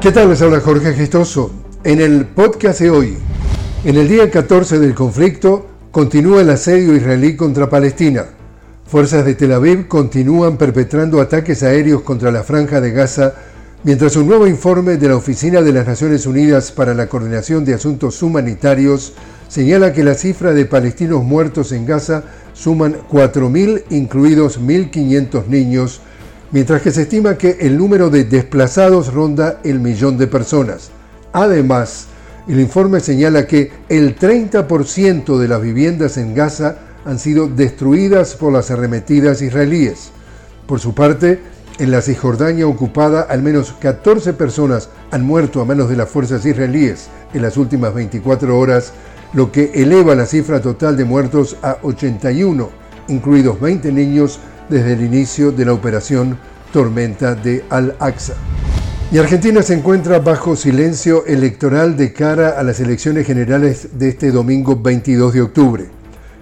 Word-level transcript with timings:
¿Qué 0.00 0.12
tal? 0.12 0.28
Les 0.28 0.40
habla 0.42 0.60
Jorge 0.60 0.94
Gestoso. 0.94 1.50
En 1.82 2.00
el 2.00 2.24
podcast 2.24 2.80
de 2.80 2.88
hoy, 2.88 3.16
en 3.84 3.96
el 3.96 4.06
día 4.06 4.30
14 4.30 4.78
del 4.78 4.94
conflicto, 4.94 5.66
continúa 5.90 6.40
el 6.40 6.50
asedio 6.50 6.94
israelí 6.94 7.34
contra 7.34 7.68
Palestina. 7.68 8.26
Fuerzas 8.86 9.24
de 9.24 9.34
Tel 9.34 9.52
Aviv 9.52 9.88
continúan 9.88 10.56
perpetrando 10.56 11.20
ataques 11.20 11.64
aéreos 11.64 12.02
contra 12.02 12.30
la 12.30 12.44
franja 12.44 12.80
de 12.80 12.92
Gaza, 12.92 13.34
mientras 13.82 14.14
un 14.14 14.28
nuevo 14.28 14.46
informe 14.46 14.98
de 14.98 15.08
la 15.08 15.16
Oficina 15.16 15.62
de 15.62 15.72
las 15.72 15.88
Naciones 15.88 16.26
Unidas 16.26 16.70
para 16.70 16.94
la 16.94 17.08
Coordinación 17.08 17.64
de 17.64 17.74
Asuntos 17.74 18.22
Humanitarios 18.22 19.14
señala 19.48 19.92
que 19.92 20.04
la 20.04 20.14
cifra 20.14 20.52
de 20.52 20.64
palestinos 20.64 21.24
muertos 21.24 21.72
en 21.72 21.86
Gaza 21.86 22.22
suman 22.52 22.98
4.000, 23.10 23.82
incluidos 23.90 24.60
1.500 24.60 25.46
niños, 25.48 26.02
mientras 26.50 26.82
que 26.82 26.90
se 26.90 27.02
estima 27.02 27.36
que 27.36 27.58
el 27.60 27.76
número 27.76 28.10
de 28.10 28.24
desplazados 28.24 29.12
ronda 29.12 29.60
el 29.64 29.80
millón 29.80 30.18
de 30.18 30.26
personas. 30.26 30.90
Además, 31.32 32.06
el 32.48 32.60
informe 32.60 33.00
señala 33.00 33.46
que 33.46 33.70
el 33.88 34.18
30% 34.18 35.38
de 35.38 35.48
las 35.48 35.60
viviendas 35.60 36.16
en 36.16 36.34
Gaza 36.34 36.76
han 37.04 37.18
sido 37.18 37.46
destruidas 37.46 38.34
por 38.34 38.52
las 38.52 38.70
arremetidas 38.70 39.42
israelíes. 39.42 40.10
Por 40.66 40.80
su 40.80 40.94
parte, 40.94 41.40
en 41.78 41.90
la 41.90 42.02
Cisjordania 42.02 42.66
ocupada, 42.66 43.22
al 43.22 43.42
menos 43.42 43.72
14 43.78 44.32
personas 44.32 44.88
han 45.10 45.24
muerto 45.24 45.60
a 45.60 45.64
manos 45.64 45.88
de 45.88 45.96
las 45.96 46.08
fuerzas 46.08 46.44
israelíes 46.44 47.08
en 47.32 47.42
las 47.42 47.56
últimas 47.56 47.94
24 47.94 48.58
horas, 48.58 48.92
lo 49.32 49.52
que 49.52 49.70
eleva 49.74 50.14
la 50.14 50.26
cifra 50.26 50.60
total 50.60 50.96
de 50.96 51.04
muertos 51.04 51.56
a 51.62 51.76
81, 51.82 52.68
incluidos 53.08 53.60
20 53.60 53.92
niños 53.92 54.40
desde 54.68 54.92
el 54.94 55.02
inicio 55.02 55.52
de 55.52 55.64
la 55.64 55.72
operación 55.72 56.38
Tormenta 56.72 57.34
de 57.34 57.64
Al-Aqsa. 57.70 58.34
Y 59.10 59.16
Argentina 59.16 59.62
se 59.62 59.74
encuentra 59.74 60.18
bajo 60.18 60.54
silencio 60.54 61.24
electoral 61.24 61.96
de 61.96 62.12
cara 62.12 62.50
a 62.50 62.62
las 62.62 62.78
elecciones 62.78 63.26
generales 63.26 63.98
de 63.98 64.10
este 64.10 64.30
domingo 64.30 64.76
22 64.76 65.32
de 65.32 65.40
octubre. 65.40 65.86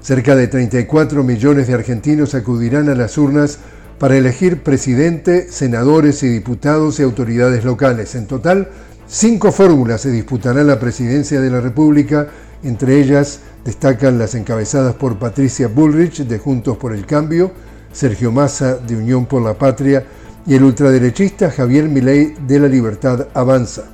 Cerca 0.00 0.34
de 0.34 0.48
34 0.48 1.22
millones 1.22 1.68
de 1.68 1.74
argentinos 1.74 2.34
acudirán 2.34 2.88
a 2.88 2.94
las 2.96 3.18
urnas 3.18 3.58
para 3.98 4.16
elegir 4.16 4.62
presidente, 4.62 5.46
senadores 5.50 6.22
y 6.22 6.28
diputados 6.28 6.98
y 6.98 7.04
autoridades 7.04 7.64
locales. 7.64 8.14
En 8.14 8.26
total, 8.26 8.68
cinco 9.06 9.52
fórmulas 9.52 10.00
se 10.00 10.10
disputarán 10.10 10.66
la 10.66 10.80
presidencia 10.80 11.40
de 11.40 11.50
la 11.50 11.60
República, 11.60 12.28
entre 12.62 13.00
ellas 13.00 13.40
destacan 13.64 14.18
las 14.18 14.34
encabezadas 14.34 14.94
por 14.94 15.18
Patricia 15.18 15.68
Bullrich 15.68 16.24
de 16.24 16.38
Juntos 16.38 16.76
por 16.76 16.92
el 16.92 17.06
Cambio, 17.06 17.52
Sergio 17.96 18.30
Massa 18.30 18.76
de 18.76 18.94
Unión 18.94 19.24
por 19.24 19.40
la 19.40 19.54
Patria 19.54 20.04
y 20.46 20.54
el 20.54 20.64
ultraderechista 20.64 21.50
Javier 21.50 21.88
Milei 21.88 22.34
de 22.46 22.60
la 22.60 22.68
Libertad 22.68 23.28
Avanza. 23.32 23.84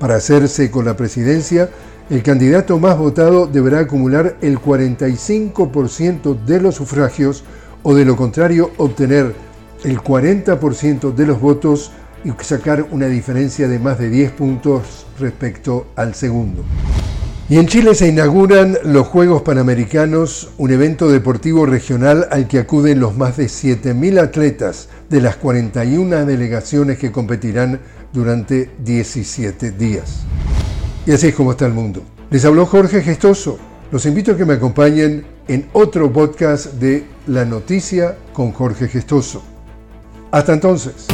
Para 0.00 0.16
hacerse 0.16 0.70
con 0.70 0.86
la 0.86 0.96
presidencia, 0.96 1.68
el 2.08 2.22
candidato 2.22 2.78
más 2.78 2.96
votado 2.96 3.46
deberá 3.46 3.80
acumular 3.80 4.36
el 4.40 4.58
45% 4.58 6.42
de 6.42 6.60
los 6.60 6.76
sufragios 6.76 7.44
o 7.82 7.94
de 7.94 8.06
lo 8.06 8.16
contrario 8.16 8.70
obtener 8.78 9.34
el 9.84 9.98
40% 10.00 11.14
de 11.14 11.26
los 11.26 11.38
votos 11.38 11.92
y 12.24 12.30
sacar 12.42 12.86
una 12.92 13.08
diferencia 13.08 13.68
de 13.68 13.78
más 13.78 13.98
de 13.98 14.08
10 14.08 14.32
puntos 14.32 15.06
respecto 15.20 15.88
al 15.96 16.14
segundo. 16.14 16.64
Y 17.46 17.58
en 17.58 17.66
Chile 17.66 17.94
se 17.94 18.08
inauguran 18.08 18.78
los 18.84 19.06
Juegos 19.06 19.42
Panamericanos, 19.42 20.48
un 20.56 20.70
evento 20.70 21.10
deportivo 21.10 21.66
regional 21.66 22.26
al 22.30 22.48
que 22.48 22.58
acuden 22.58 23.00
los 23.00 23.18
más 23.18 23.36
de 23.36 23.46
7.000 23.46 24.18
atletas 24.18 24.88
de 25.10 25.20
las 25.20 25.36
41 25.36 26.24
delegaciones 26.24 26.96
que 26.96 27.12
competirán 27.12 27.80
durante 28.14 28.70
17 28.82 29.72
días. 29.72 30.22
Y 31.04 31.12
así 31.12 31.28
es 31.28 31.34
como 31.34 31.50
está 31.50 31.66
el 31.66 31.74
mundo. 31.74 32.02
Les 32.30 32.46
habló 32.46 32.64
Jorge 32.64 33.02
Gestoso. 33.02 33.58
Los 33.92 34.06
invito 34.06 34.32
a 34.32 34.36
que 34.38 34.46
me 34.46 34.54
acompañen 34.54 35.26
en 35.46 35.66
otro 35.74 36.10
podcast 36.10 36.72
de 36.74 37.04
La 37.26 37.44
Noticia 37.44 38.16
con 38.32 38.52
Jorge 38.52 38.88
Gestoso. 38.88 39.42
Hasta 40.30 40.54
entonces. 40.54 41.13